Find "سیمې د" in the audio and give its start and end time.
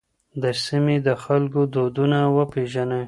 0.65-1.09